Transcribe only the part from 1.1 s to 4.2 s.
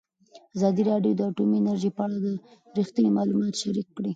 د اټومي انرژي په اړه رښتیني معلومات شریک کړي.